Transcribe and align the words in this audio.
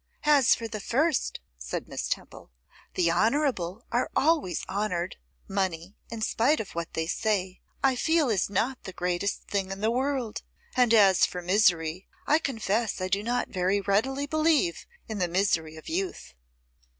'As 0.23 0.55
for 0.55 0.67
the 0.67 0.79
first,' 0.79 1.39
said 1.59 1.87
Miss 1.87 2.09
Temple, 2.09 2.49
'the 2.95 3.11
honourable 3.11 3.85
are 3.91 4.09
always 4.15 4.65
honoured; 4.67 5.17
money, 5.47 5.95
in 6.09 6.23
spite 6.23 6.59
of 6.59 6.71
what 6.73 6.93
they 6.95 7.05
say, 7.05 7.61
I 7.83 7.95
feel 7.95 8.27
is 8.31 8.49
not 8.49 8.81
the 8.85 8.93
greatest 8.93 9.43
thing 9.43 9.69
in 9.69 9.81
the 9.81 9.91
world; 9.91 10.41
and 10.75 10.91
as 10.91 11.27
for 11.27 11.43
misery, 11.43 12.07
I 12.25 12.39
confess 12.39 12.99
I 12.99 13.09
do 13.09 13.21
not 13.21 13.49
very 13.49 13.79
readily 13.79 14.25
believe 14.25 14.87
in 15.07 15.19
the 15.19 15.27
misery 15.27 15.75
of 15.75 15.87
youth. 15.87 16.33